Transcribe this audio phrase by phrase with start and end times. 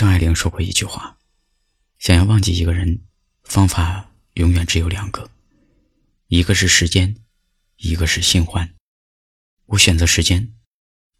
[0.00, 1.18] 张爱玲说过一句话
[2.00, 3.00] ：“想要忘记一个人，
[3.42, 5.30] 方法永远只有两个，
[6.28, 7.14] 一个是时间，
[7.76, 8.74] 一个是新欢。
[9.66, 10.54] 我选择时间，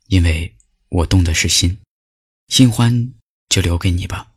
[0.07, 0.57] 因为
[0.89, 1.79] 我动的是心，
[2.49, 3.13] 新欢
[3.51, 4.33] 就留给你吧。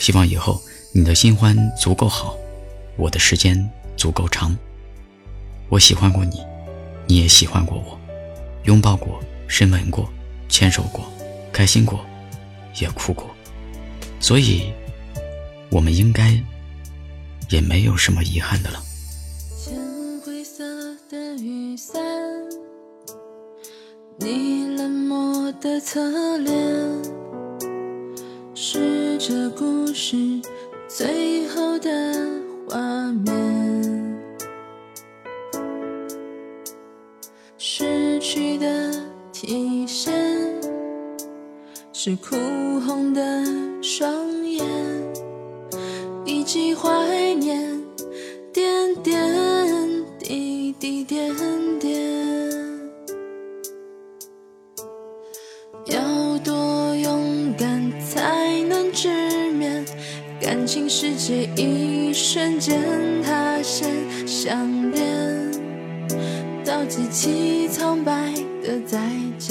[0.00, 0.60] 希望以后
[0.92, 2.36] 你的新欢足够好，
[2.96, 4.58] 我的时间足够长。
[5.68, 6.44] 我喜欢过你，
[7.06, 7.96] 你也喜欢过我，
[8.64, 10.12] 拥抱过，深吻过，
[10.48, 11.08] 牵手过，
[11.52, 12.04] 开心过，
[12.80, 13.32] 也哭过。”
[14.20, 14.72] 所以，
[15.72, 16.40] 我们应该
[17.48, 18.80] 也没有什么遗憾的了。
[19.58, 19.74] 浅
[20.24, 20.62] 灰色
[21.08, 22.00] 的雨伞，
[24.18, 26.54] 你冷漠的侧脸，
[28.54, 30.40] 是这故事
[30.86, 31.90] 最后的
[32.68, 32.78] 画
[33.10, 33.34] 面。
[37.58, 38.92] 失去的
[39.32, 40.12] 体现，
[42.02, 42.34] 是哭
[42.80, 43.20] 红的。
[43.82, 44.64] 双眼，
[46.24, 46.88] 以及怀
[47.34, 47.78] 念，
[48.54, 49.14] 点点
[50.18, 51.36] 滴滴，点
[51.78, 52.00] 点。
[55.88, 59.84] 要多勇敢才能直面
[60.40, 62.80] 感情世界，一瞬间
[63.22, 63.86] 塌陷，
[64.26, 65.52] 相连
[66.64, 68.98] 到极其苍白的再
[69.36, 69.49] 见。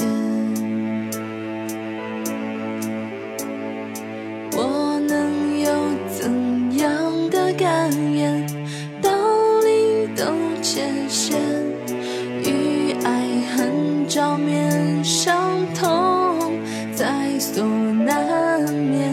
[17.40, 19.10] 所难免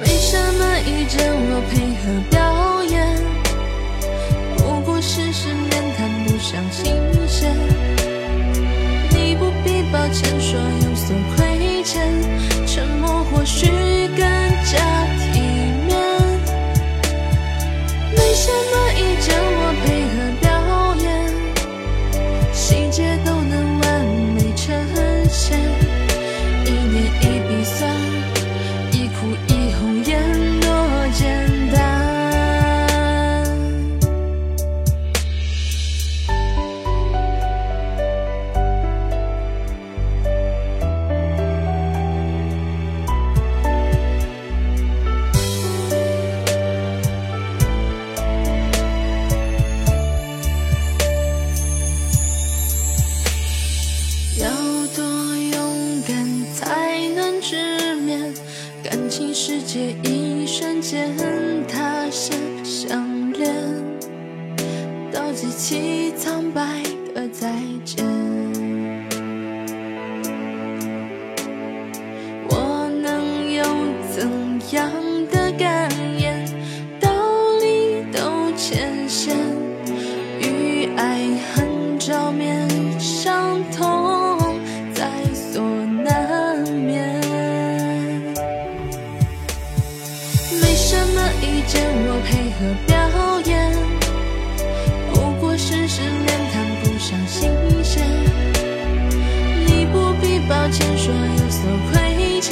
[0.00, 2.36] 没什么意见我配合表
[2.90, 2.92] 演？
[4.56, 6.82] 不过是失眠谈不上新
[7.28, 7.54] 鲜。
[9.10, 10.58] 你不必抱歉说
[62.14, 62.30] 是
[62.62, 63.50] 相恋，
[65.10, 66.60] 到极其苍白
[67.14, 67.50] 的再
[67.86, 68.04] 见，
[72.50, 73.64] 我能有
[74.14, 74.28] 怎
[74.76, 74.92] 样
[75.30, 75.90] 的感
[76.20, 76.46] 言？
[77.00, 77.08] 道
[77.62, 79.34] 理都浅显，
[80.38, 82.68] 与爱恨照面，
[83.00, 84.11] 相同
[102.42, 102.50] 沉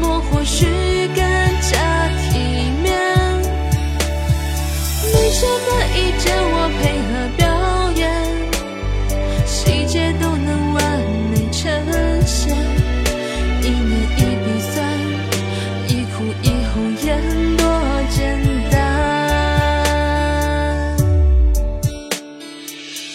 [0.00, 0.66] 默或许
[1.14, 1.22] 更
[1.70, 2.38] 加体
[2.82, 2.90] 面。
[5.12, 7.40] 没什么意见，我配合表
[7.94, 8.02] 演，
[9.46, 10.80] 细节都能完
[11.30, 11.62] 美呈
[12.26, 12.40] 现，
[13.62, 14.76] 一年一笔算，
[15.86, 16.44] 一哭一
[16.74, 17.08] 红颜
[17.56, 17.62] 多
[18.10, 18.20] 简
[18.68, 18.74] 单。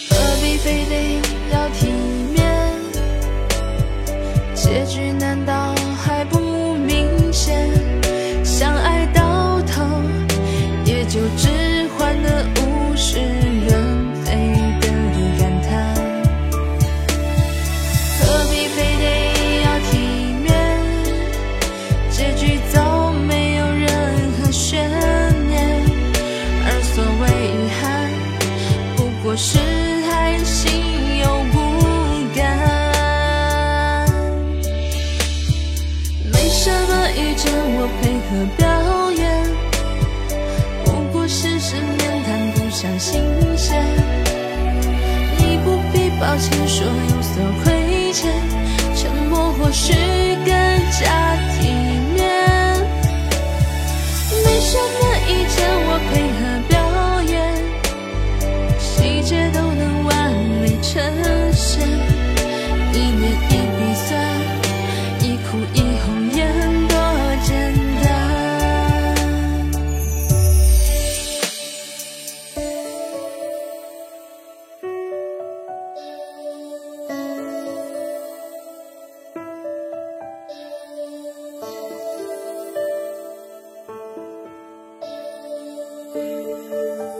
[0.08, 0.92] 何必非得
[1.52, 1.78] 要体
[2.34, 2.36] 面？
[4.54, 5.52] 结局难道
[42.80, 43.20] 上新
[43.56, 43.74] 鞋，
[45.36, 48.30] 你不必抱歉说有所亏欠，
[48.94, 50.46] 沉默或许更
[50.92, 51.66] 加体
[52.14, 52.22] 面。
[54.44, 55.58] 没什么意见，
[55.88, 56.78] 我配合表
[57.24, 57.34] 演，
[58.78, 58.86] 细
[59.28, 60.32] 节都能完
[60.62, 61.02] 美呈
[61.52, 61.82] 现，
[62.92, 63.20] 一年
[63.50, 64.08] 一笔算，
[65.20, 65.77] 一哭一。
[86.58, 87.17] Música